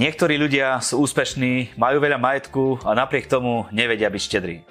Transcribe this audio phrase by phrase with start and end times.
[0.00, 4.64] Niektorí ľudia sú úspešní, majú veľa majetku a napriek tomu nevedia byť štedrí.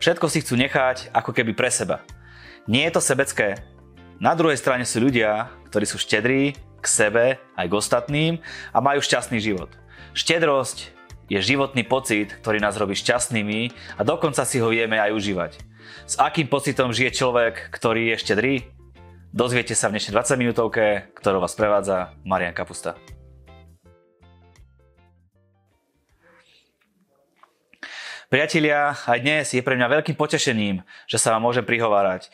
[0.00, 2.00] Všetko si chcú nechať ako keby pre seba.
[2.64, 3.60] Nie je to sebecké.
[4.24, 8.32] Na druhej strane sú ľudia, ktorí sú štedrí k sebe aj k ostatným
[8.72, 9.68] a majú šťastný život.
[10.16, 10.96] Štedrosť
[11.28, 15.52] je životný pocit, ktorý nás robí šťastnými a dokonca si ho vieme aj užívať.
[16.08, 18.54] S akým pocitom žije človek, ktorý je štedrý?
[19.28, 22.96] Dozviete sa v dnešnej 20 minútovke, ktorou vás prevádza Marian Kapusta.
[28.30, 32.30] Priatelia, aj dnes je pre mňa veľkým potešením, že sa vám môžem prihovárať.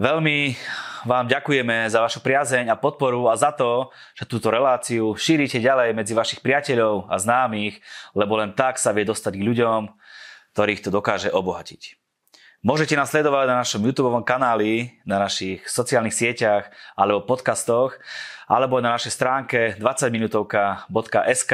[0.00, 0.56] Veľmi
[1.04, 5.92] vám ďakujeme za vašu priazeň a podporu a za to, že túto reláciu šírite ďalej
[5.92, 7.76] medzi vašich priateľov a známych,
[8.16, 9.92] lebo len tak sa vie dostať k ľuďom,
[10.56, 12.00] ktorých to dokáže obohatiť.
[12.64, 18.00] Môžete nás sledovať na našom YouTube kanáli, na našich sociálnych sieťach alebo podcastoch
[18.44, 21.52] alebo na našej stránke 20minutovka.sk,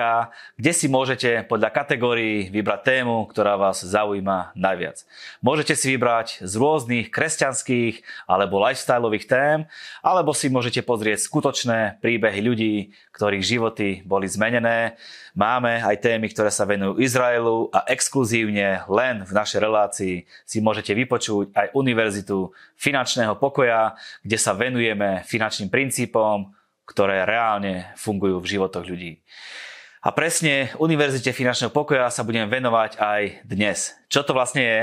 [0.59, 5.07] kde si môžete podľa kategórií vybrať tému, ktorá vás zaujíma najviac.
[5.39, 9.59] Môžete si vybrať z rôznych kresťanských alebo lifestyleových tém,
[10.03, 12.75] alebo si môžete pozrieť skutočné príbehy ľudí,
[13.15, 14.99] ktorých životy boli zmenené.
[15.39, 20.91] Máme aj témy, ktoré sa venujú Izraelu a exkluzívne len v našej relácii si môžete
[20.91, 23.95] vypočuť aj Univerzitu finančného pokoja,
[24.27, 26.51] kde sa venujeme finančným princípom,
[26.91, 29.23] ktoré reálne fungujú v životoch ľudí.
[30.03, 33.95] A presne Univerzite finančného pokoja sa budem venovať aj dnes.
[34.11, 34.83] Čo to vlastne je?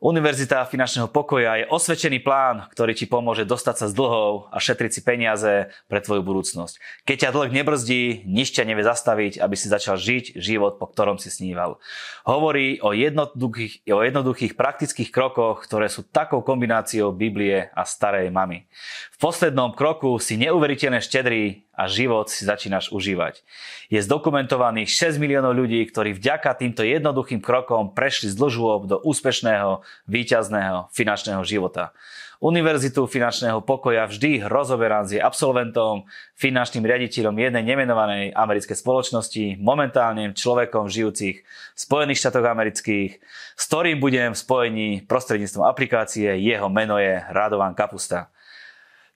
[0.00, 4.96] Univerzita finančného pokoja je osvedčený plán, ktorý ti pomôže dostať sa z dlhov a šetriť
[4.96, 7.04] si peniaze pre tvoju budúcnosť.
[7.04, 11.20] Keď ťa dlh nebrzdí, nič ťa nevie zastaviť, aby si začal žiť život, po ktorom
[11.20, 11.76] si sníval.
[12.24, 18.64] Hovorí o jednoduchých, o jednoduchých praktických krokoch, ktoré sú takou kombináciou Biblie a starej mamy.
[19.12, 23.40] V poslednom kroku si neuveriteľne štedrý a život si začínaš užívať.
[23.88, 29.80] Je zdokumentovaných 6 miliónov ľudí, ktorí vďaka týmto jednoduchým krokom prešli z dlžôb do úspešného,
[30.04, 31.96] výťazného finančného života.
[32.40, 36.08] Univerzitu finančného pokoja vždy rozoberám s absolventom,
[36.40, 43.20] finančným riaditeľom jednej nemenovanej americkej spoločnosti, momentálnym človekom žijúcich v Spojených štátoch amerických,
[43.56, 46.32] s ktorým budem v spojení prostredníctvom aplikácie.
[46.40, 48.32] Jeho meno je Radovan Kapusta.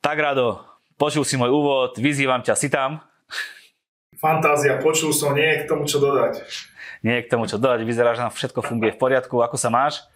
[0.04, 3.02] Tak Rado, Počul si môj úvod, vyzývam ťa, si tam?
[4.14, 6.38] Fantázia, počul som, nie je k tomu čo dodať.
[7.02, 9.42] Nie je k tomu čo dodať, vyzerá, že nám všetko funguje v poriadku.
[9.42, 10.06] Ako sa máš?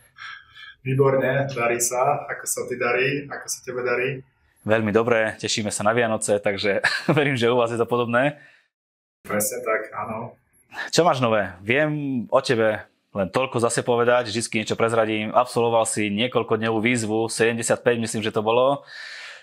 [0.87, 2.25] Výborne, darí sa.
[2.31, 3.27] Ako sa ty darí?
[3.27, 4.23] Ako sa tebe darí?
[4.63, 6.81] Veľmi dobre, tešíme sa na Vianoce, takže
[7.19, 8.39] verím, že u vás je to podobné.
[9.27, 10.39] Presne tak, áno.
[10.95, 11.59] Čo máš nové?
[11.61, 15.35] Viem o tebe len toľko zase povedať, vždy niečo prezradím.
[15.35, 18.87] Absolvoval si niekoľko dňovú výzvu, 75 myslím, že to bolo.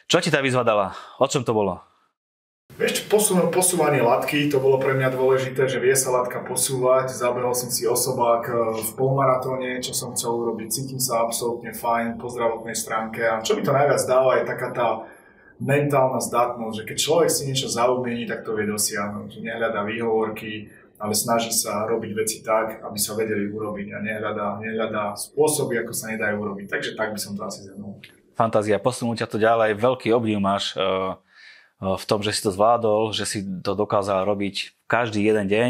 [0.05, 0.93] Čo ti tá výzva dala?
[1.17, 1.81] O čom to bolo?
[2.77, 7.09] Vieš, posun- posúvanie latky, to bolo pre mňa dôležité, že vie sa latka posúvať.
[7.09, 8.53] Zabehol som si osobák e,
[8.85, 10.67] v polmaratóne, čo som chcel urobiť.
[10.69, 13.23] Cítim sa absolútne fajn po zdravotnej stránke.
[13.25, 14.87] A čo mi to najviac dáva, je taká tá
[15.57, 19.39] mentálna zdatnosť, že keď človek si niečo zaumiení, tak to vie dosiahnuť.
[19.39, 20.67] Nehľadá výhovorky,
[20.99, 25.95] ale snaží sa robiť veci tak, aby sa vedeli urobiť a nehľadá, nehľadá spôsoby, ako
[25.95, 26.67] sa nedajú urobiť.
[26.67, 28.03] Takže tak by som to asi zhrnul
[28.35, 31.15] fantázia, posunúť ťa to ďalej, veľký obdiv máš uh,
[31.79, 35.69] v tom, že si to zvládol, že si to dokázal robiť každý jeden deň.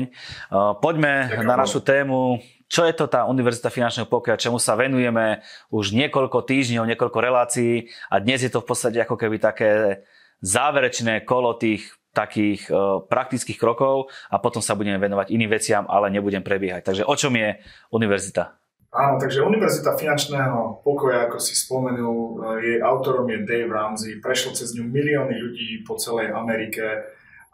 [0.50, 1.46] Uh, poďme Ďakujem.
[1.46, 2.42] na našu tému.
[2.66, 7.94] Čo je to tá Univerzita finančného pokoja, čemu sa venujeme už niekoľko týždňov, niekoľko relácií
[8.09, 10.02] a dnes je to v podstate ako keby také
[10.42, 12.72] záverečné kolo tých takých
[13.12, 16.82] praktických krokov a potom sa budeme venovať iným veciam, ale nebudem prebiehať.
[16.88, 17.59] Takže o čom je
[17.92, 18.56] univerzita?
[18.95, 24.23] Áno, takže Univerzita finančného pokoja, ako si spomenul, eh, jej autorom je Dave Ramsey.
[24.23, 27.03] Prešlo cez ňu milióny ľudí po celej Amerike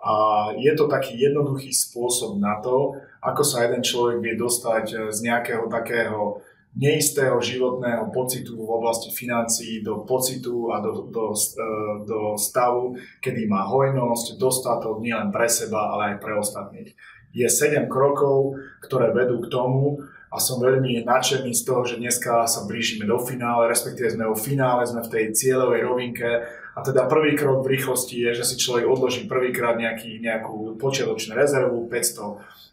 [0.05, 0.13] a
[0.53, 2.93] je to taký jednoduchý spôsob na to,
[3.25, 6.45] ako sa jeden človek vie dostať eh, z nejakého takého
[6.77, 11.57] neistého životného pocitu v oblasti financií do pocitu a do, do, eh,
[12.05, 16.93] do stavu, kedy má hojnosť, dostatok nielen pre seba, ale aj pre ostatných.
[17.33, 22.47] Je 7 krokov, ktoré vedú k tomu, a som veľmi nadšený z toho, že dneska
[22.47, 26.29] sa blížime do finále, respektíve sme vo finále, sme v tej cieľovej rovinke
[26.71, 31.35] a teda prvý krok v rýchlosti je, že si človek odloží prvýkrát nejaký, nejakú počiatočnú
[31.35, 32.71] rezervu, 500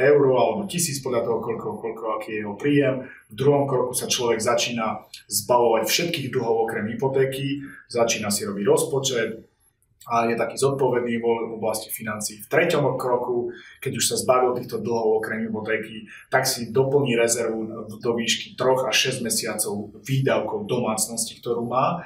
[0.00, 2.94] eur alebo tisíc podľa toho, koľko, koľko, aký je jeho príjem.
[3.28, 9.51] V druhom kroku sa človek začína zbavovať všetkých dlhov okrem hypotéky, začína si robiť rozpočet,
[10.10, 12.42] a je taký zodpovedný v oblasti financí.
[12.42, 17.86] V treťom kroku, keď už sa zbavil týchto dlhov okrem hypotéky, tak si doplní rezervu
[18.02, 22.02] do výšky 3 až 6 mesiacov výdavkov domácnosti, ktorú má.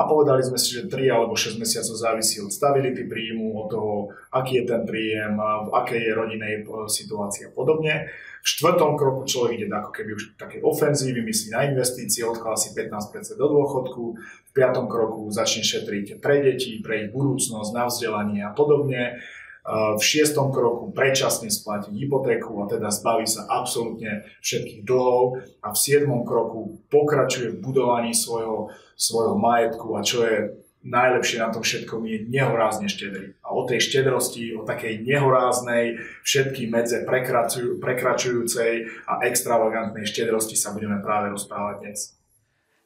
[0.00, 3.92] A povedali sme si, že 3 alebo 6 mesiacov závisí od stability príjmu, od toho,
[4.32, 6.54] aký je ten príjem, v akej je rodinej
[6.88, 8.08] situácii a podobne.
[8.40, 12.72] V štvrtom kroku človek ide ako keby už také ofenzívy, myslí na investície, odkladá si
[12.72, 18.40] 15% do dôchodku, v piatom kroku začne šetriť pre deti, pre ich budúcnosť, na vzdelanie
[18.40, 19.20] a podobne
[19.68, 25.76] v šiestom kroku predčasne splatiť hypotéku a teda zbaví sa absolútne všetkých dlhov a v
[25.76, 30.36] siedmom kroku pokračuje v budovaní svojho, svojho majetku a čo je
[30.80, 33.36] najlepšie na tom všetkom je nehorázne štedrý.
[33.44, 40.72] A o tej štedrosti, o takej nehoráznej, všetky medze prekračuj, prekračujúcej a extravagantnej štedrosti sa
[40.72, 41.98] budeme práve rozprávať dnes.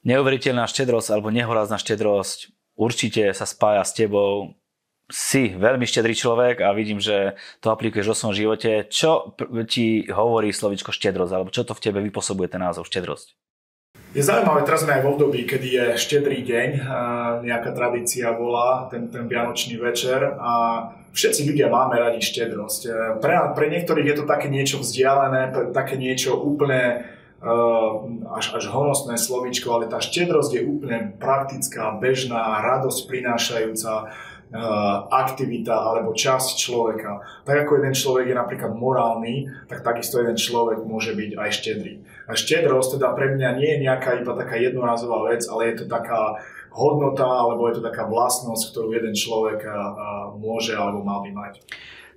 [0.05, 4.59] Neuveriteľná štedrosť alebo nehorázna štedrosť určite sa spája s tebou
[5.13, 8.71] si veľmi štedrý človek a vidím, že to aplikuješ vo svojom živote.
[8.89, 9.37] Čo
[9.69, 13.37] ti hovorí slovičko štedrosť, alebo čo to v tebe vypôsobuje ten názov štedrosť?
[14.15, 16.71] Je zaujímavé, teraz sme aj v období, kedy je štedrý deň,
[17.43, 20.53] nejaká tradícia volá, ten, ten vianočný večer a
[21.11, 22.83] všetci ľudia máme radi štedrosť.
[23.19, 27.11] Pre, pre niektorých je to také niečo vzdialené, také niečo úplne
[28.31, 34.15] až, až honosné slovičko, ale tá štedrosť je úplne praktická, bežná, radosť prinášajúca,
[35.11, 37.43] aktivita alebo časť človeka.
[37.43, 41.95] Tak ako jeden človek je napríklad morálny, tak takisto jeden človek môže byť aj štedrý.
[42.31, 45.87] A štedrosť teda pre mňa nie je nejaká iba taká jednorazová vec, ale je to
[45.91, 46.39] taká
[46.75, 51.31] hodnota alebo je to taká vlastnosť, ktorú jeden človek eh, eh, môže alebo mal by
[51.35, 51.55] mať.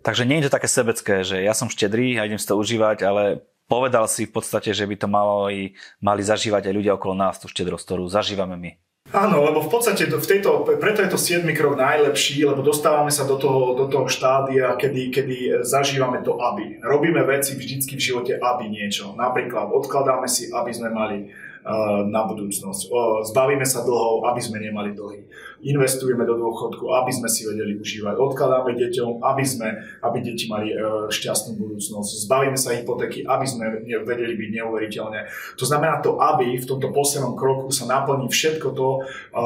[0.02, 3.04] Takže nie je to také sebecké, že ja som štedrý a idem si to užívať,
[3.04, 7.14] ale povedal si v podstate, že by to malo i, mali zažívať aj ľudia okolo
[7.18, 8.72] nás, tú štedrosť, ktorú zažívame my.
[9.08, 13.24] Áno, lebo v podstate v tejto, preto je to 7 krok najlepší, lebo dostávame sa
[13.24, 16.84] do toho, do toho štádia, kedy, kedy zažívame to aby.
[16.84, 19.16] Robíme veci vždycky v živote aby niečo.
[19.16, 21.32] Napríklad odkladáme si, aby sme mali
[22.08, 22.88] na budúcnosť.
[23.28, 25.28] Zbavíme sa dlhov, aby sme nemali dlhy.
[25.68, 28.14] Investujeme do dôchodku, aby sme si vedeli užívať.
[28.14, 29.74] Odkladáme deťom, aby, sme,
[30.06, 32.30] aby deti mali e, šťastnú budúcnosť.
[32.30, 35.20] Zbavíme sa hypotéky, aby sme vedeli byť neuveriteľne.
[35.58, 39.42] To znamená to, aby v tomto poslednom kroku sa naplní všetko to, e, e,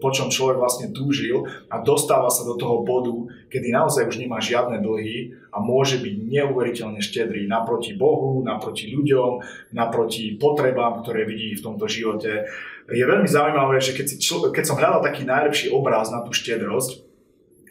[0.00, 3.12] po čom človek vlastne túžil a dostáva sa do toho bodu,
[3.52, 9.42] kedy naozaj už nemá žiadne dlhy a môže byť neuveriteľne štedrý naproti Bohu, naproti ľuďom,
[9.74, 12.46] naproti potrebám, ktoré vidí v tomto živote.
[12.86, 16.30] Je veľmi zaujímavé, že keď, si člo, keď som hľadal taký najlepší obraz na tú
[16.30, 17.10] štedrosť,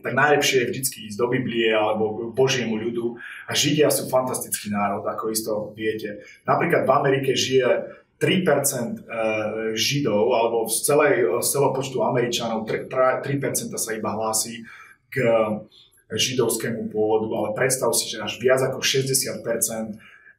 [0.04, 3.18] tak najlepšie je vždy ísť do Biblie alebo k Božiemu ľudu.
[3.48, 6.22] A Židia sú fantastický národ, ako isto viete.
[6.44, 9.00] Napríklad v Amerike žije 3% e,
[9.78, 13.24] Židov, alebo z, celej, z celého počtu Američanov 3%
[13.78, 14.66] sa iba hlási
[15.12, 15.22] k
[16.12, 19.44] židovskému pôvodu, ale predstav si, že až viac ako 60%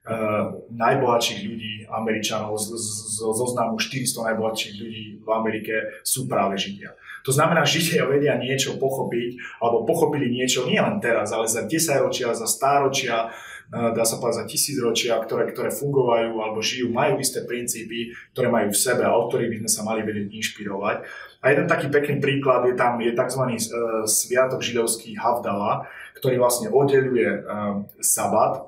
[0.09, 6.97] Eh, najbohatších ľudí, Američanov, zo zoznamu 400 najbohatších ľudí v Amerike sú práve Židia.
[7.29, 12.00] To znamená, Židia vedia niečo pochopiť, alebo pochopili niečo nie len teraz, ale za 10
[12.00, 13.32] ročia, za stáročia, eh,
[13.69, 18.73] dá sa povedať za tisícročia, ktoré, ktoré fungovajú alebo žijú, majú isté princípy, ktoré majú
[18.73, 20.97] v sebe a od ktorých by sme sa mali vedieť inšpirovať.
[21.38, 23.43] A jeden taký pekný príklad je tam je tzv.
[23.44, 23.61] Eh,
[24.09, 25.85] sviatok židovský Havdala,
[26.17, 27.47] ktorý vlastne oddeluje
[28.03, 28.67] sabat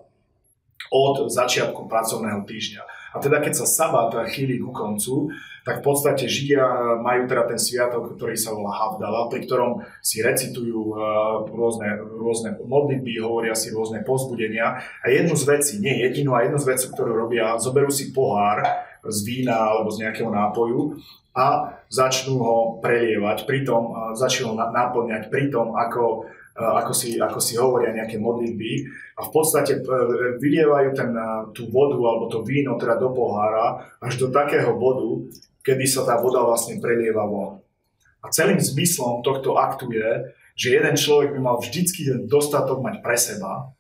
[0.91, 3.00] od začiatku pracovného týždňa.
[3.11, 7.61] A teda keď sa sabat chýli ku koncu, tak v podstate Židia majú teda ten
[7.61, 10.95] sviatok, ktorý sa volá Havdala, pri ktorom si recitujú e,
[11.53, 14.81] rôzne, rôzne modlitby, hovoria si rôzne pozbudenia.
[15.05, 18.65] A jednu z vecí, nie jedinú, a jednu z vecí, ktorú robia, zoberú si pohár
[19.05, 21.01] z vína alebo z nejakého nápoju
[21.33, 26.27] a začnú ho prelievať, pritom začnú ho naplňať pri tom, ako
[26.61, 28.71] ako si, ako si hovoria nejaké modlitby
[29.19, 29.83] a v podstate e,
[30.37, 31.27] vylievajú ten, e,
[31.57, 35.31] tú vodu alebo to víno teda do pohára až do takého bodu,
[35.65, 37.65] kedy sa tá voda vlastne prelieva von.
[38.21, 40.11] A celým zmyslom tohto aktu je,
[40.53, 43.73] že jeden človek by mal vždycky dostatok mať pre seba,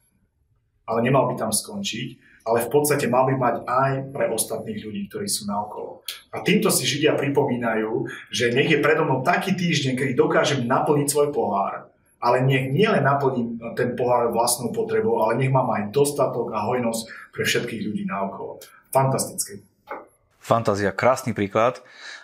[0.89, 5.13] ale nemal by tam skončiť, ale v podstate mal by mať aj pre ostatných ľudí,
[5.13, 6.01] ktorí sú naokolo.
[6.33, 11.07] A týmto si Židia pripomínajú, že nech je predo mnou taký týždeň, kedy dokážem naplniť
[11.07, 11.90] svoj pohár,
[12.21, 17.33] ale nech nielen naplním ten pohár vlastnou potrebou, ale nech mám aj dostatok a hojnosť
[17.33, 18.61] pre všetkých ľudí naokolo.
[18.93, 19.65] Fantastické.
[20.41, 21.81] Fantázia, krásny príklad.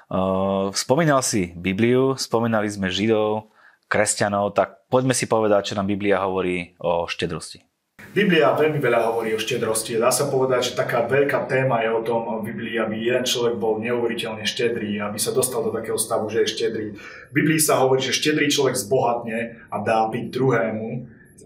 [0.07, 3.50] Uh, spomínal si Bibliu, spomínali sme Židov,
[3.91, 7.67] kresťanov, tak poďme si povedať, čo nám Biblia hovorí o štedrosti.
[8.16, 10.00] Biblia veľmi veľa hovorí o štedrosti.
[10.00, 13.61] Dá sa povedať, že taká veľká téma je o tom v Biblii, aby jeden človek
[13.61, 16.87] bol neuveriteľne štedrý, aby sa dostal do takého stavu, že je štedrý.
[16.96, 20.88] V Biblii sa hovorí, že štedrý človek zbohatne a dá piť druhému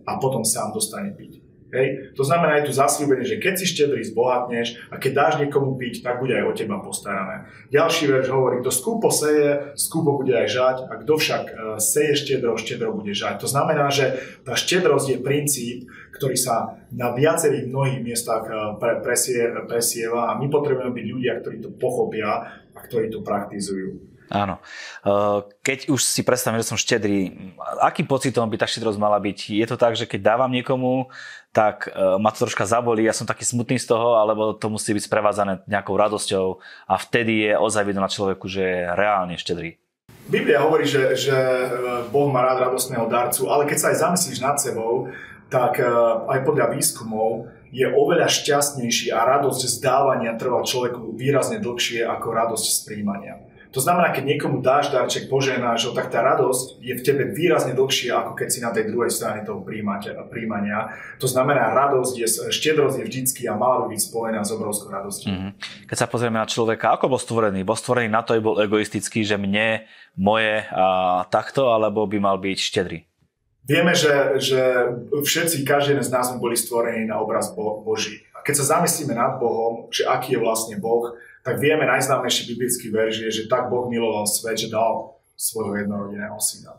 [0.06, 1.42] a potom sám dostane piť.
[1.70, 2.18] Hej.
[2.18, 6.02] To znamená, je tu zasľúbenie, že keď si štedrý, zbohatneš a keď dáš niekomu piť,
[6.02, 7.46] tak bude aj o teba postarané.
[7.70, 12.18] Ďalší verš hovorí, kto skúpo seje, skúpo bude aj žať a kto však e, seje
[12.18, 13.38] štedro, štedro bude žať.
[13.38, 15.78] To znamená, že tá štedrosť je princíp,
[16.18, 18.74] ktorý sa na viacerých mnohých miestach e,
[19.06, 24.09] presie, presieva a my potrebujeme byť ľudia, ktorí to pochopia a ktorí to praktizujú.
[24.30, 24.62] Áno.
[25.66, 27.50] Keď už si predstavím, že som štedrý,
[27.82, 29.50] akým pocitom by tá štedrosť mala byť?
[29.50, 31.10] Je to tak, že keď dávam niekomu,
[31.50, 31.90] tak
[32.22, 35.66] ma to troška zabolí, ja som taký smutný z toho, alebo to musí byť sprevádzané
[35.66, 39.82] nejakou radosťou a vtedy je ozaj vidno na človeku, že je reálne štedrý.
[40.30, 41.34] Biblia hovorí, že, že
[42.14, 45.10] Boh má rád radostného darcu, ale keď sa aj zamyslíš nad sebou,
[45.50, 45.82] tak
[46.30, 52.26] aj podľa výskumov je oveľa šťastnejší a radosť z dávania trvá človeku výrazne dlhšie ako
[52.30, 53.42] radosť z príjmania.
[53.70, 57.70] To znamená, keď niekomu dáš darček, poženáš ho, tak tá radosť je v tebe výrazne
[57.78, 60.98] dlhšia, ako keď si na tej druhej strane toho príjmania.
[61.22, 65.30] To znamená, radosť je, štedrosť je vždycky a by byť spojená s obrovskou radosťou.
[65.30, 65.52] Mm-hmm.
[65.86, 67.62] Keď sa pozrieme na človeka, ako bol stvorený?
[67.62, 69.86] Bol stvorený na to, aby bol egoistický, že mne,
[70.18, 73.06] moje a takto, alebo by mal byť štedrý?
[73.70, 78.26] Vieme, že, že všetci, každý z nás boli stvorení na obraz Bo- Boží.
[78.34, 82.92] A keď sa zamyslíme nad Bohom, že aký je vlastne Boh, tak vieme najznámejší biblický
[82.92, 86.76] verš je, že tak Boh miloval svet, že dal svojho jednorodeného syna.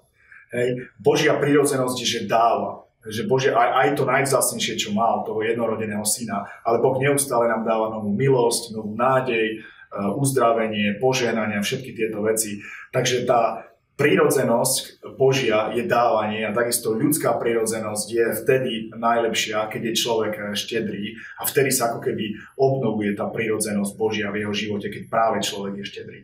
[0.54, 0.86] Hej.
[1.02, 2.86] Božia prírodzenosť je, že dáva.
[3.02, 7.66] Že Bože, aj, aj to najvzácnejšie, čo mal, toho jednorodeného syna, ale Boh neustále nám
[7.66, 12.62] dáva novú milosť, novú nádej, eh, uzdravenie, požehnania, všetky tieto veci.
[12.94, 13.71] Takže tá,
[14.02, 21.22] prírodzenosť Božia je dávanie a takisto ľudská prírodzenosť je vtedy najlepšia, keď je človek štedrý
[21.38, 25.78] a vtedy sa ako keby obnovuje tá prírodzenosť Božia v jeho živote, keď práve človek
[25.78, 26.20] je štedrý.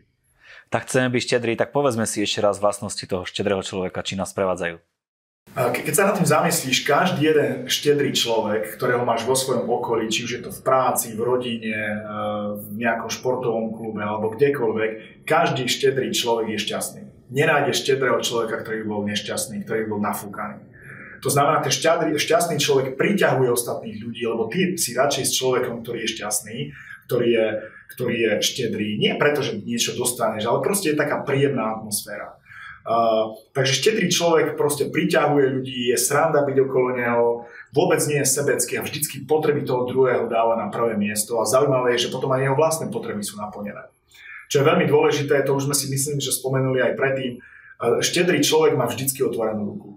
[0.74, 4.34] Tak chceme byť štedrí, tak povedzme si ešte raz vlastnosti toho štedrého človeka, či nás
[4.34, 4.82] prevádzajú.
[5.54, 10.28] Keď sa nad tým zamyslíš, každý jeden štedrý človek, ktorého máš vo svojom okolí, či
[10.28, 11.78] už je to v práci, v rodine,
[12.58, 18.84] v nejakom športovom klube alebo kdekoľvek, každý štedrý človek je šťastný nenájdeš štedrého človeka, ktorý
[18.84, 20.58] by bol nešťastný, ktorý by bol nafúkaný.
[21.18, 21.82] To znamená, že
[22.14, 26.56] šťastný človek priťahuje ostatných ľudí, lebo ty si radšej s človekom, ktorý je šťastný,
[27.10, 27.46] ktorý je,
[27.98, 28.88] ktorý je štedrý.
[29.02, 32.38] Nie preto, že niečo dostaneš, ale proste je taká príjemná atmosféra.
[32.88, 37.44] Uh, takže štedrý človek proste priťahuje ľudí, je sranda byť okolo neho,
[37.76, 41.98] vôbec nie je sebecký a vždycky potreby toho druhého dáva na prvé miesto a zaujímavé
[41.98, 43.92] je, že potom aj jeho vlastné potreby sú naplnené.
[44.48, 47.32] Čo je veľmi dôležité, to už sme si myslím, že spomenuli aj predtým,
[48.00, 49.90] štedrý človek má vždycky otvorenú ruku.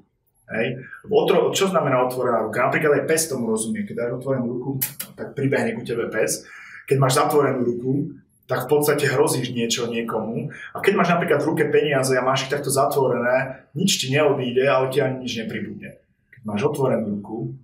[0.51, 0.84] Hej.
[1.08, 2.67] Otro, čo znamená otvorená ruka?
[2.67, 3.88] Napríklad aj pes tomu rozumie.
[3.88, 4.72] Keď dáš otvorenú ruku,
[5.15, 6.43] tak pribehne ku tebe pes.
[6.91, 8.20] Keď máš zatvorenú ruku,
[8.51, 10.51] tak v podstate hrozíš niečo niekomu.
[10.75, 14.67] A keď máš napríklad v ruke peniaze a máš ich takto zatvorené, nič ti neodíde,
[14.67, 16.03] ale ti ani nič nepribudne.
[16.36, 17.55] Keď máš otvorenú ruku,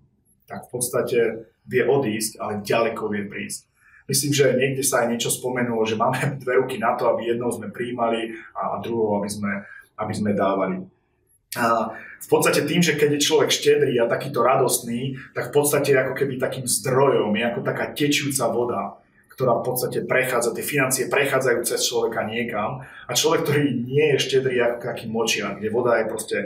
[0.47, 1.19] tak v podstate
[1.67, 3.67] vie odísť, ale ďaleko vie prísť.
[4.07, 7.51] Myslím, že niekde sa aj niečo spomenulo, že máme dve ruky na to, aby jednou
[7.51, 9.51] sme príjmali a druhou, aby sme,
[9.99, 10.83] aby sme dávali.
[11.55, 15.95] A v podstate tým, že keď je človek štedrý a takýto radostný, tak v podstate
[15.95, 18.81] ako keby takým zdrojom, je ako taká tečujúca voda,
[19.31, 24.23] ktorá v podstate prechádza, tie financie prechádzajú cez človeka niekam a človek, ktorý nie je
[24.27, 26.37] štedrý ako taký močiar, kde voda je proste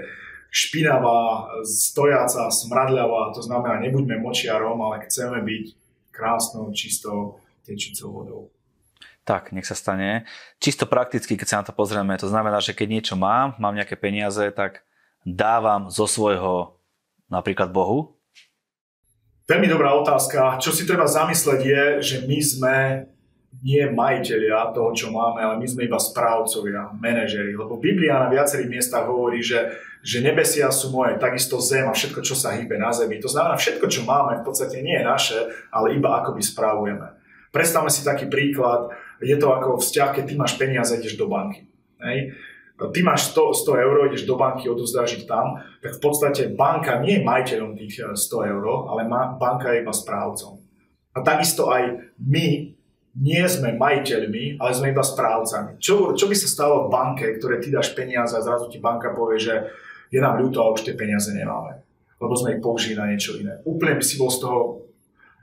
[0.52, 5.66] špinavá, stojaca, smradľavá, to znamená, nebuďme močiarom, ale chceme byť
[6.12, 8.42] krásnou, čistou, tečúcou vodou.
[9.22, 10.26] Tak, nech sa stane.
[10.58, 13.94] Čisto prakticky, keď sa na to pozrieme, to znamená, že keď niečo mám, mám nejaké
[13.94, 14.82] peniaze, tak
[15.22, 16.82] dávam zo svojho
[17.30, 18.18] napríklad Bohu?
[19.46, 20.58] Veľmi dobrá otázka.
[20.58, 22.76] Čo si treba zamysleť je, že my sme
[23.60, 27.52] nie majiteľia toho, čo máme, ale my sme iba správcovia, manažeri.
[27.52, 32.24] Lebo Biblia na viacerých miestach hovorí, že, že nebesia sú moje, takisto zem a všetko,
[32.24, 33.20] čo sa hýbe na zemi.
[33.20, 35.38] To znamená, všetko, čo máme, v podstate nie je naše,
[35.68, 37.21] ale iba akoby správujeme.
[37.52, 41.68] Predstavme si taký príklad, je to ako vzťah, keď ty máš peniaze, ideš do banky.
[42.00, 42.34] Hej?
[42.80, 46.98] Ty máš 100, 100 eur, ideš do banky, odozdáš ich tam, tak v podstate banka
[46.98, 49.06] nie je majiteľom tých 100 eh, eur, ale
[49.38, 50.58] banka je iba správcom.
[51.14, 52.74] A takisto aj my
[53.20, 55.78] nie sme majiteľmi, ale sme iba správcami.
[55.78, 59.12] Čo, čo by sa stalo v banke, ktoré ty dáš peniaze a zrazu ti banka
[59.12, 59.68] povie, že
[60.10, 61.84] je nám ľúto a už tie peniaze nemáme,
[62.18, 63.60] lebo sme ich použili na niečo iné.
[63.68, 64.81] Úplne by si bol z toho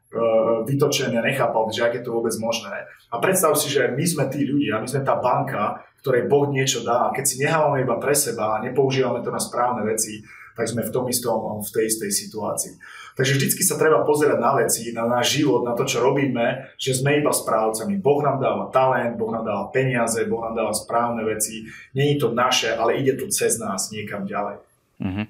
[0.09, 2.89] Eh, vytočené, nechápal, že aké to vôbec možné.
[3.13, 6.81] A predstav si, že my sme tí ľudia, my sme tá banka, ktorej Boh niečo
[6.81, 10.25] dá a keď si nehávame iba pre seba a nepoužívame to na správne veci,
[10.57, 12.81] tak sme v tom istom, v tej istej situácii.
[13.21, 16.97] Takže vždycky sa treba pozerať na veci, na náš život, na to, čo robíme, že
[16.97, 18.01] sme iba správcami.
[18.01, 21.69] Boh nám dáva talent, Boh nám dáva peniaze, Boh nám dáva správne veci.
[21.93, 24.57] Není to naše, ale ide to cez nás niekam ďalej.
[24.99, 25.27] Mm-hmm.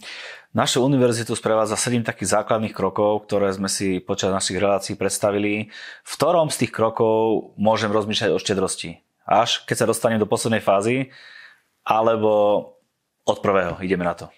[0.57, 5.69] Našu univerzitu sprevádza 7 takých základných krokov, ktoré sme si počas našich relácií predstavili.
[6.09, 9.05] V ktorom z tých krokov môžem rozmýšľať o štedrosti?
[9.29, 11.13] Až keď sa dostanem do poslednej fázy,
[11.85, 12.33] alebo
[13.29, 13.77] od prvého?
[13.85, 14.33] Ideme na to.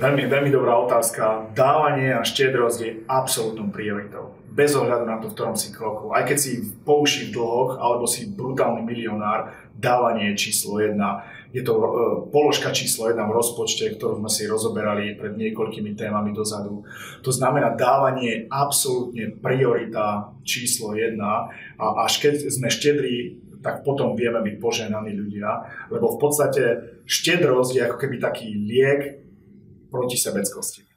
[0.00, 1.52] Veľmi, veľmi dobrá otázka.
[1.52, 4.32] Dávanie a štedrosť je absolútnou prioritou.
[4.48, 6.16] Bez ohľadu na to, v ktorom si kroku.
[6.16, 11.28] Aj keď si po uši v dlhoch, alebo si brutálny milionár, dávanie je číslo jedna.
[11.50, 11.84] Je to uh,
[12.30, 16.86] položka číslo jedna v rozpočte, ktorú sme si rozoberali pred niekoľkými témami dozadu.
[17.26, 24.40] To znamená, dávanie absolútne priorita číslo jedna a až keď sme štedrí, tak potom vieme
[24.40, 26.64] byť poženaní ľudia, lebo v podstate
[27.04, 29.20] štedrosť je ako keby taký liek
[29.92, 30.89] proti sebeckosti.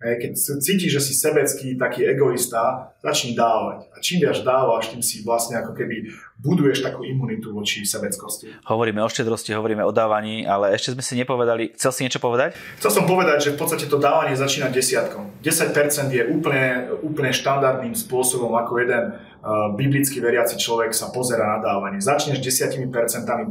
[0.00, 0.32] Keď
[0.64, 3.84] cítiš, že si sebecký, taký egoista, začni dávať.
[3.92, 6.08] A čím viac dávaš, tým si vlastne ako keby
[6.40, 8.64] buduješ takú imunitu voči sebeckosti.
[8.64, 12.56] Hovoríme o štedrosti, hovoríme o dávaní, ale ešte sme si nepovedali, chcel si niečo povedať?
[12.80, 15.36] Chcel som povedať, že v podstate to dávanie začína desiatkom.
[15.44, 15.76] 10%
[16.08, 22.00] je úplne, úplne štandardným spôsobom, ako jeden uh, biblický veriaci človek sa pozera na dávanie.
[22.00, 22.88] Začneš 10%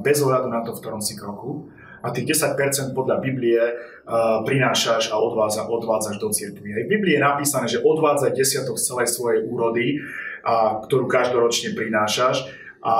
[0.01, 5.11] bez ohľadu na to, v ktorom si kroku a tých 10% podľa Biblie uh, prinášaš
[5.11, 6.85] a odvádza, odvádzaš do cirkvi.
[6.85, 9.99] V Biblii je napísané, že odvádzaj desiatok z celej svojej úrody,
[10.39, 12.47] a, ktorú každoročne prinášaš
[12.79, 12.95] a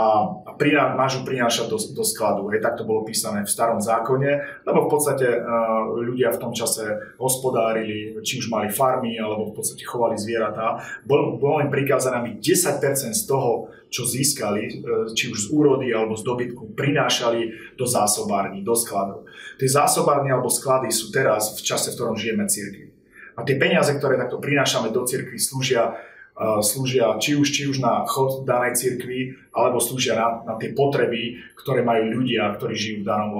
[0.59, 2.51] priná, máš ju prinášať do, do skladu.
[2.51, 6.51] Hej, tak to bolo písané v starom zákone, lebo v podstate uh, ľudia v tom
[6.51, 10.83] čase hospodárili, či už mali farmy, alebo v podstate chovali zvieratá.
[11.07, 15.95] Bolo, bolo im prikázané, aby 10% z toho, čo získali, uh, či už z úrody
[15.95, 19.31] alebo z dobytku, prinášali do zásobární, do skladov.
[19.55, 22.91] Tie zásobárny alebo sklady sú teraz v čase, v ktorom žijeme cirkvi.
[23.39, 25.95] A tie peniaze, ktoré takto prinášame do cirkvi, slúžia
[26.63, 31.36] slúžia či už, či už na chod danej cirkvi, alebo slúžia na, na tie potreby,
[31.60, 33.31] ktoré majú ľudia, ktorí žijú v, danom,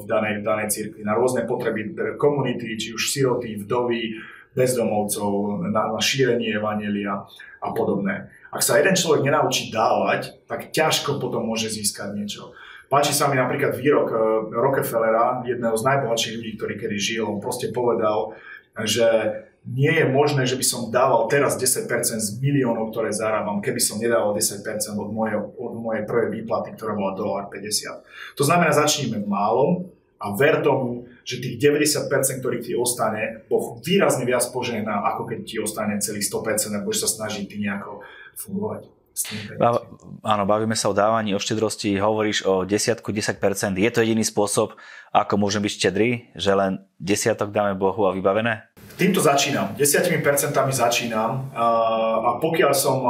[0.00, 1.00] v, danej, v danej cirkvi.
[1.04, 4.16] Na rôzne potreby komunity, či už siroty, vdovy,
[4.56, 7.28] bezdomovcov, na, na šírenie evanelia
[7.60, 8.32] a podobné.
[8.48, 12.56] Ak sa jeden človek nenaučí dávať, tak ťažko potom môže získať niečo.
[12.88, 14.18] Páči sa mi napríklad výrok eh,
[14.56, 17.24] Rockefellera, jedného z najbohatších ľudí, ktorý kedy žil.
[17.28, 18.32] On proste povedal,
[18.88, 19.04] že
[19.66, 21.90] nie je možné, že by som dával teraz 10%
[22.22, 24.62] z miliónov, ktoré zarábam, keby som nedával 10%
[24.94, 28.38] od mojej, od mojej prvej výplaty, ktorá bola dolár 50.
[28.38, 29.90] To znamená, začníme v málom
[30.22, 35.38] a ver tomu, že tých 90%, ktorých ti ostane, Boh výrazne viac požehná, ako keď
[35.42, 38.06] ti ostane celých 100% a budeš sa snažiť ty nejako
[38.38, 38.86] fungovať.
[39.56, 39.80] Ba-
[40.28, 43.40] áno, bavíme sa o dávaní, o štedrosti, hovoríš o desiatku, 10%.
[43.74, 44.76] Je to jediný spôsob,
[45.10, 48.68] ako môžem byť štedrý, že len desiatok dáme Bohu a vybavené?
[48.96, 50.24] Týmto začínam, 10%
[50.72, 53.04] začínam a pokiaľ som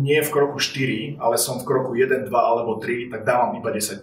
[0.00, 3.68] nie v kroku 4, ale som v kroku 1, 2 alebo 3, tak dávam iba
[3.68, 4.00] 10%.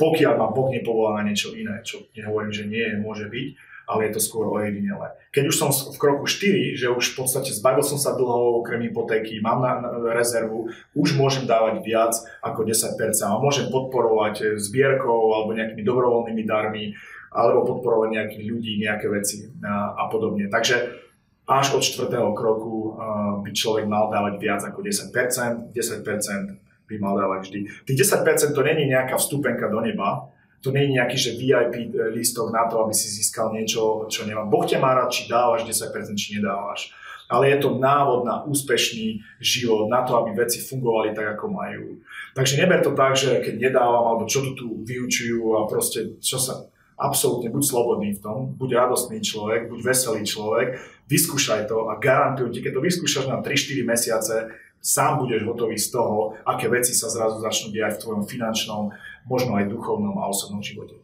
[0.00, 3.48] Pokiaľ ma Boh nepovolá na niečo iné, čo nehovorím, že nie, môže byť,
[3.84, 5.12] ale je to skôr ojedinele.
[5.36, 8.88] Keď už som v kroku 4, že už v podstate zbavil som sa dlhov, okrem
[8.88, 9.84] hypotéky, mám na,
[10.16, 16.96] rezervu, už môžem dávať viac ako 10% a môžem podporovať zbierkou alebo nejakými dobrovoľnými darmi,
[17.34, 20.46] alebo podporovať nejakých ľudí, nejaké veci a, a podobne.
[20.46, 21.02] Takže
[21.44, 27.18] až od čtvrtého kroku uh, by človek mal dávať viac ako 10%, 10% by mal
[27.18, 27.60] dávať vždy.
[27.84, 30.30] Tých 10% to není nejaká vstupenka do neba,
[30.64, 34.48] to není nejaký že VIP lístok na to, aby si získal niečo, čo nemám.
[34.48, 36.88] Boh ťa má rád, či dávaš 10%, či nedávaš.
[37.28, 42.00] Ale je to návod na úspešný život, na to, aby veci fungovali tak, ako majú.
[42.32, 46.40] Takže neber to tak, že keď nedávam, alebo čo tu tu vyučujú a proste čo
[46.40, 50.78] sa absolútne buď slobodný v tom, buď radostný človek, buď veselý človek,
[51.10, 54.34] vyskúšaj to a garantujem ti, keď to vyskúšaš na 3-4 mesiace,
[54.80, 58.92] sám budeš hotový z toho, aké veci sa zrazu začnú diať v tvojom finančnom,
[59.28, 61.03] možno aj duchovnom a osobnom živote.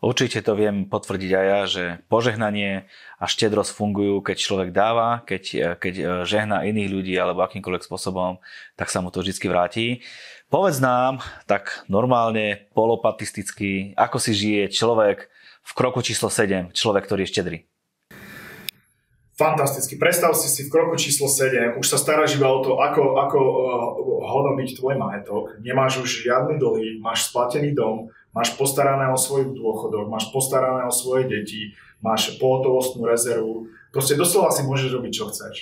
[0.00, 2.88] Určite to viem potvrdiť aj ja, že požehnanie
[3.20, 8.40] a štedrosť fungujú, keď človek dáva, keď, keď e, žehná iných ľudí alebo akýmkoľvek spôsobom,
[8.80, 10.00] tak sa mu to vždy vráti.
[10.48, 15.28] Povedz nám tak normálne, polopatisticky, ako si žije človek
[15.60, 17.58] v kroku číslo 7, človek, ktorý je štedrý.
[19.36, 19.96] Fantasticky.
[19.96, 23.38] Predstav si si v kroku číslo 7, už sa staráš iba o to, ako, ako
[23.40, 23.64] uh,
[24.20, 25.56] hodnobiť tvoj majetok.
[25.64, 30.92] Nemáš už žiadny dlhy, máš splatený dom, máš postarané o svoj dôchodok, máš postarané o
[30.94, 35.56] svoje deti, máš pohotovostnú rezervu, proste doslova si môžeš robiť, čo chceš.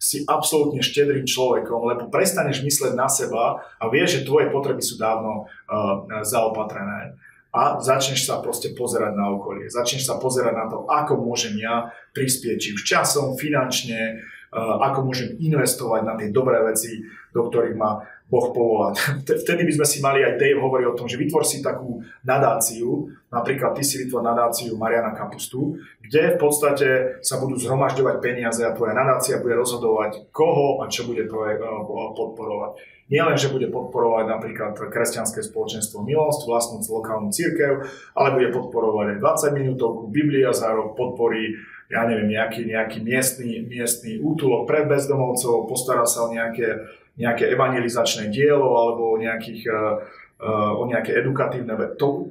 [0.00, 4.96] Si absolútne štedrým človekom, lebo prestaneš mysleť na seba a vieš, že tvoje potreby sú
[4.96, 7.20] dávno uh, zaopatrené
[7.52, 9.68] a začneš sa proste pozerať na okolie.
[9.68, 15.04] Začneš sa pozerať na to, ako môžem ja prispieť, či už časom, finančne, uh, ako
[15.04, 17.04] môžem investovať na tie dobré veci,
[17.36, 18.94] do ktorých ma Boh povolať.
[19.42, 23.10] Vtedy by sme si mali, aj Dave hovorí o tom, že vytvor si takú nadáciu,
[23.28, 26.88] napríklad ty si vytvor nadáciu Mariana Kapustu, kde v podstate
[27.26, 31.82] sa budú zhromažďovať peniaze a tvoja nadácia bude rozhodovať, koho a čo bude eh,
[32.14, 32.78] podporovať.
[33.10, 37.82] Nie len, že bude podporovať napríklad kresťanské spoločenstvo Milosť, vlastnú lokálnu církev,
[38.14, 41.58] ale bude podporovať aj 20 minútovku, Biblia za rok podporí
[41.90, 46.86] ja neviem, nejaký, nejaký miestny, miestny útulok pre bezdomovcov, postará sa o nejaké
[47.18, 51.74] nejaké evangelizačné dielo alebo nejakých, uh, o nejaké edukatívne...
[51.98, 52.30] To,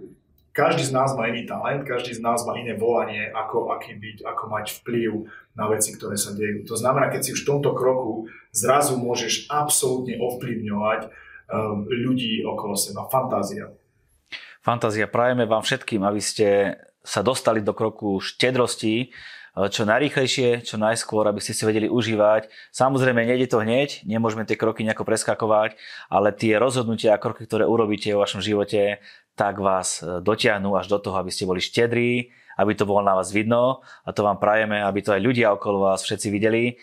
[0.49, 4.27] každý z nás má iný talent, každý z nás má iné volanie, ako, aký byť,
[4.27, 6.67] ako mať vplyv na veci, ktoré sa dejú.
[6.67, 12.75] To znamená, keď si už v tomto kroku zrazu môžeš absolútne ovplyvňovať um, ľudí okolo
[12.75, 13.07] seba.
[13.07, 13.71] Fantázia.
[14.59, 15.07] Fantázia.
[15.07, 19.15] Prajeme vám všetkým, aby ste sa dostali do kroku štedrosti,
[19.55, 22.47] čo najrýchlejšie, čo najskôr, aby ste si vedeli užívať.
[22.71, 25.75] Samozrejme, nejde to hneď, nemôžeme tie kroky nejako preskakovať,
[26.07, 29.01] ale tie rozhodnutia a kroky, ktoré urobíte vo vašom živote,
[29.33, 33.15] tak vás e, dotiahnu až do toho, aby ste boli štedrí, aby to bolo na
[33.15, 36.63] vás vidno a to vám prajeme, aby to aj ľudia okolo vás všetci videli.
[36.67, 36.73] E,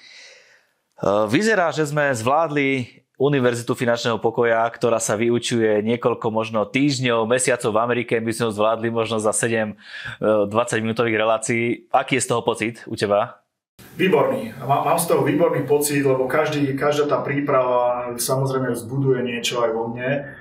[1.29, 7.81] vyzerá, že sme zvládli Univerzitu finančného pokoja, ktorá sa vyučuje niekoľko možno týždňov, mesiacov v
[7.81, 9.73] Amerike, my sme ho zvládli možno za 7
[10.21, 11.89] 20 e, minútových relácií.
[11.89, 13.41] Aký je z toho pocit u teba?
[13.97, 14.53] Výborný.
[14.61, 19.89] Mám z toho výborný pocit, lebo každý, každá tá príprava samozrejme vzbuduje niečo aj vo
[19.89, 20.37] mne.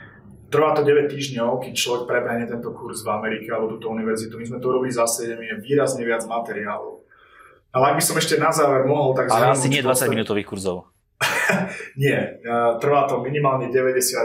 [0.51, 4.35] Trvá to 9 týždňov, keď človek prebehne tento kurz v Amerike alebo túto univerzitu.
[4.35, 7.07] My sme to robili za 7, je výrazne viac materiálov.
[7.71, 9.31] Ale ak by som ešte na záver mohol, tak...
[9.31, 10.94] Ale asi nie 20 minútových kurzov.
[12.01, 12.43] Nie,
[12.83, 14.19] trvá to minimálne 90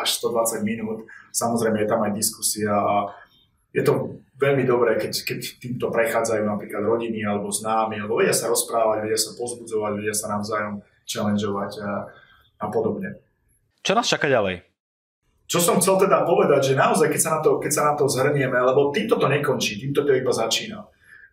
[0.00, 1.08] až 120 minút.
[1.32, 3.12] Samozrejme je tam aj diskusia a
[3.72, 8.48] je to veľmi dobré, keď, keď týmto prechádzajú napríklad rodiny alebo známi, alebo vedia sa
[8.48, 11.90] rozprávať, vedia sa pozbudzovať, vedia sa navzájom challengeovať a,
[12.62, 13.18] a podobne.
[13.82, 14.62] Čo nás čaká ďalej?
[15.48, 18.04] Čo som chcel teda povedať, že naozaj, keď sa na to, keď sa na to
[18.04, 20.84] zhrnieme, lebo týmto to nekončí, týmto to iba začína.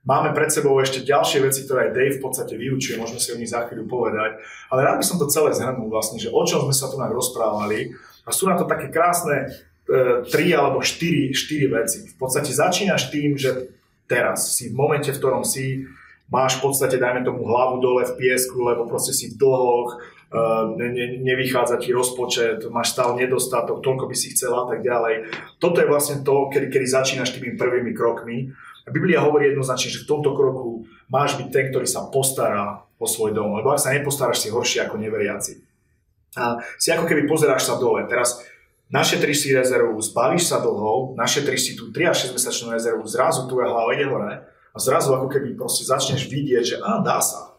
[0.06, 3.40] Máme pred sebou ešte ďalšie veci, ktoré aj Dave v podstate vyučuje, môžeme si o
[3.42, 4.38] nich za chvíľu povedať.
[4.70, 7.90] Ale rád by som to celé zhrnul vlastne, že o čom sme sa tu rozprávali.
[8.22, 9.50] A sú na to také krásne
[9.90, 12.06] e, tri alebo štyri, štyri veci.
[12.06, 13.74] V podstate začínaš tým, že
[14.06, 15.90] teraz si v momente, v ktorom si,
[16.30, 20.38] máš v podstate, dajme tomu, hlavu dole v piesku, lebo proste si v dlhoch, e,
[20.86, 25.34] ne, ne, nevychádza ti rozpočet, máš stále nedostatok, toľko by si chcela a tak ďalej.
[25.58, 28.54] Toto je vlastne to, kedy, kedy začínaš tými prvými krokmi
[28.90, 33.34] Biblia hovorí jednoznačne, že v tomto kroku máš byť ten, ktorý sa postará o svoj
[33.34, 33.58] dom.
[33.58, 35.62] Lebo ak sa nepostaráš, si horšie ako neveriaci.
[36.38, 38.06] A si ako keby pozeráš sa dole.
[38.06, 38.44] Teraz
[38.94, 43.50] našetri si rezervu, zbavíš sa dlhov, našetri si tú 3 až 6 mesačnú rezervu, zrazu
[43.50, 47.56] tvoja hlava ide hore a zrazu ako keby proste začneš vidieť, že á, dá sa.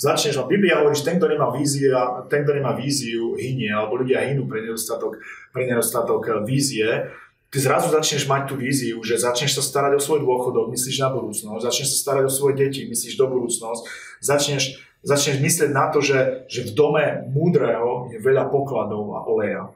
[0.00, 4.00] Začneš, a Biblia hovorí, že ten, kto nemá, vízia, ten, kto nemá víziu, hynie, alebo
[4.00, 5.20] ľudia hynú pre nedostatok,
[5.52, 7.12] pre nedostatok vízie
[7.50, 11.10] ty zrazu začneš mať tú víziu, že začneš sa starať o svoj dôchodok, myslíš na
[11.10, 13.82] budúcnosť, začneš sa starať o svoje deti, myslíš do budúcnosť,
[14.22, 19.74] začneš, začneš myslieť na to, že, že v dome múdreho je veľa pokladov a oleja.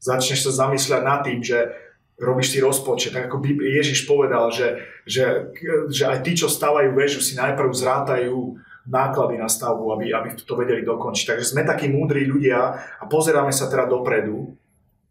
[0.00, 1.76] Začneš sa zamýšľať nad tým, že
[2.16, 5.52] robíš si rozpočet, tak ako Ježiš povedal, že, že,
[5.92, 8.56] že aj tí, čo stavajú väžu, si najprv zrátajú
[8.88, 11.36] náklady na stavbu, aby, aby to vedeli dokončiť.
[11.36, 14.56] Takže sme takí múdri ľudia a pozeráme sa teda dopredu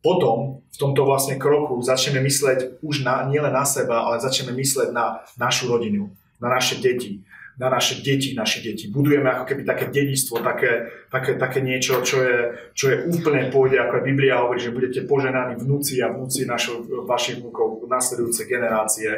[0.05, 4.93] potom v tomto vlastne kroku začneme mysleť už na, nielen na seba, ale začneme mysleť
[4.93, 7.25] na našu rodinu, na naše deti,
[7.57, 8.85] na naše deti, naše deti.
[8.91, 12.37] Budujeme ako keby také dedistvo, také, také, také niečo, čo je,
[12.77, 17.41] čo je úplne pôjde, ako Biblia hovorí, že budete poženaní vnúci a vnúci našo, vašich
[17.41, 19.09] vnúkov, nasledujúce generácie.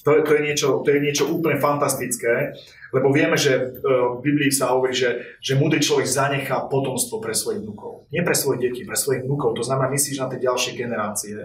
[0.00, 2.56] To, to, je niečo, to je niečo úplne fantastické
[2.90, 3.62] lebo vieme, že e,
[4.18, 8.10] v Biblii sa hovorí, že, že múdry človek zanechá potomstvo pre svojich vnúkov.
[8.10, 9.54] Nie pre svoje deti, pre svojich vnúkov.
[9.54, 11.38] To znamená, myslíš na tie ďalšie generácie.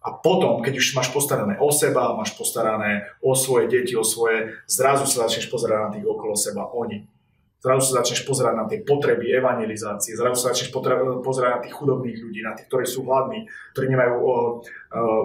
[0.00, 4.56] A potom, keď už máš postarané o seba, máš postarané o svoje deti, o svoje,
[4.64, 7.04] zrazu sa začneš pozerať na tých okolo seba, oni.
[7.58, 10.70] Zrazu sa začneš pozerať na tie potreby evangelizácie, zrazu sa začneš
[11.26, 14.36] pozerať na tých chudobných ľudí, na tých, ktorí sú hladní, ktorí nemajú o, o,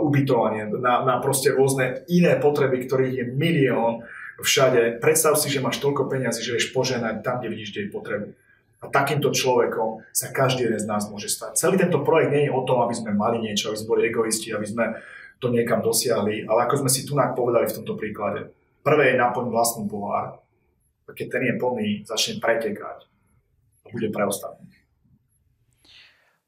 [0.10, 4.02] ubytovanie, na, na proste rôzne iné potreby, ktorých je milión
[4.42, 4.98] všade.
[4.98, 8.34] Predstav si, že máš toľko peniazy, že vieš poženať tam, kde vidíš jej potrebu.
[8.84, 11.56] A takýmto človekom sa každý jeden z nás môže stať.
[11.56, 14.52] Celý tento projekt nie je o tom, aby sme mali niečo, aby sme boli egoisti,
[14.52, 14.86] aby sme
[15.40, 18.52] to niekam dosiahli, ale ako sme si tu povedali v tomto príklade.
[18.84, 20.43] Prvé je naplň vlastnú pohár.
[21.04, 23.08] Keď ten je plný, začne pretekať
[23.84, 24.83] a bude pre ostatných.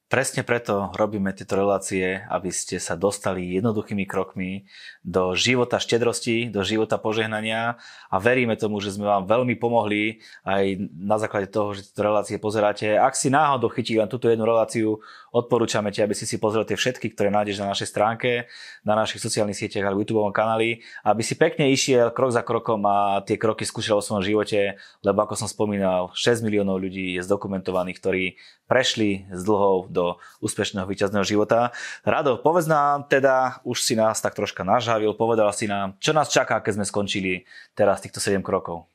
[0.05, 4.69] Presne preto robíme tieto relácie, aby ste sa dostali jednoduchými krokmi
[5.01, 7.81] do života štedrosti, do života požehnania
[8.13, 12.37] a veríme tomu, že sme vám veľmi pomohli aj na základe toho, že tieto relácie
[12.37, 12.93] pozeráte.
[13.01, 15.01] Ak si náhodou chytí len túto jednu reláciu,
[15.33, 18.45] odporúčame ti, aby si si pozrel tie všetky, ktoré nájdeš na našej stránke,
[18.85, 23.25] na našich sociálnych sieťach alebo YouTube kanáli, aby si pekne išiel krok za krokom a
[23.25, 27.97] tie kroky skúšal vo svojom živote, lebo ako som spomínal, 6 miliónov ľudí je zdokumentovaných,
[27.97, 28.23] ktorí
[28.69, 30.04] prešli z dlhov do
[30.43, 31.73] úspešného víťazného života.
[32.05, 36.29] Rado, povedz nám teda, už si nás tak troška nažavil, povedal si nám, čo nás
[36.29, 37.33] čaká, keď sme skončili
[37.73, 38.85] teraz týchto 7 krokov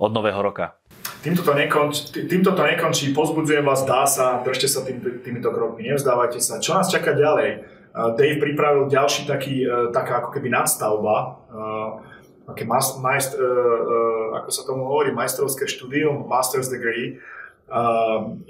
[0.00, 0.80] od nového roka.
[1.20, 5.92] Týmto to, nekonč, týmto to nekončí, pozbudzujem vás, dá sa, držte sa tým, týmito krokmi,
[5.92, 6.56] nevzdávajte sa.
[6.56, 7.60] Čo nás čaká ďalej?
[8.16, 11.42] Dave pripravil ďalší taký, e, taká ako keby nadstavba,
[12.48, 13.36] také mas, majst,
[14.34, 17.20] ako sa tomu hovorí, majstrovské štúdium, master's degree,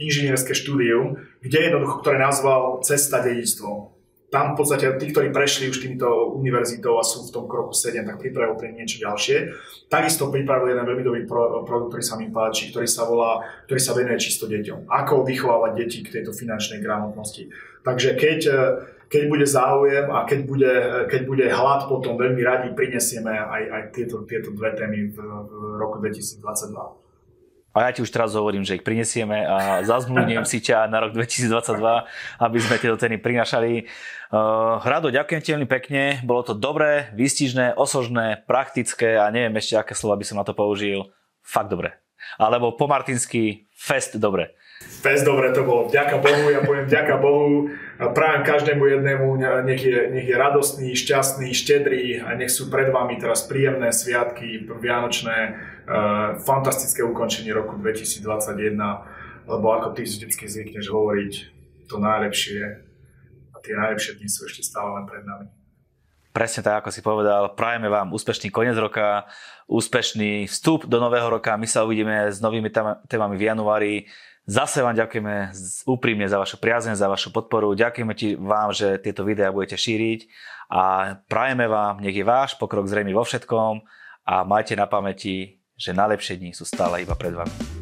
[0.00, 3.92] inžinierské štúdium, kde jednoducho, ktoré nazval Cesta dedictvo.
[4.30, 6.06] Tam v podstate tí, ktorí prešli už týmto
[6.38, 9.50] univerzitou a sú v tom kroku 7, tak pripravil pre niečo ďalšie.
[9.90, 11.26] Takisto pripravil jeden veľmi
[11.66, 14.86] produkt, ktorý sa mi páči, ktorý sa volá, ktorý sa venuje čisto deťom.
[14.86, 17.50] Ako vychovávať deti k tejto finančnej gramotnosti.
[17.82, 18.40] Takže keď,
[19.10, 20.72] keď bude záujem a keď bude,
[21.10, 25.52] keď bude hlad, potom veľmi radi prinesieme aj, aj tieto, tieto dve témy v, v
[25.82, 27.09] roku 2022.
[27.70, 31.14] A ja ti už teraz hovorím, že ich prinesieme a zazmluvním si ťa na rok
[31.14, 31.78] 2022,
[32.42, 33.86] aby sme tieto témy prinašali.
[34.30, 36.18] Uh, Rado, ďakujem ti veľmi pekne.
[36.26, 40.50] Bolo to dobré, výstižné, osožné, praktické a neviem ešte, aké slova by som na to
[40.50, 41.14] použil.
[41.46, 41.94] Fakt dobre.
[42.42, 44.58] Alebo po martinsky fest dobre.
[44.80, 45.88] Fest dobre to bolo.
[45.88, 47.72] Vďaka Bohu, ja poviem vďaka Bohu.
[48.00, 49.26] Prajem každému jednému,
[49.64, 54.68] nech je, nech je radostný, šťastný, štedrý a nech sú pred vami teraz príjemné sviatky,
[54.68, 58.78] vianočné, Uh, fantastické ukončenie roku 2021,
[59.50, 61.32] lebo ako ty vždycky zvykneš hovoriť,
[61.90, 62.62] to najlepšie
[63.50, 65.50] a tie najlepšie dni sú ešte stále len pred nami.
[66.30, 67.58] Presne tak, ako si povedal.
[67.58, 69.26] Prajeme vám úspešný koniec roka,
[69.66, 71.58] úspešný vstup do nového roka.
[71.58, 72.70] My sa uvidíme s novými
[73.10, 73.94] témami v januári.
[74.50, 75.54] Zase vám ďakujeme
[75.86, 77.70] úprimne za vašu priazeň, za vašu podporu.
[77.78, 80.26] Ďakujeme ti vám, že tieto videá budete šíriť
[80.74, 83.86] a prajeme vám, nech je váš pokrok zrejmy vo všetkom
[84.26, 87.79] a majte na pamäti, že najlepšie dni sú stále iba pred vami.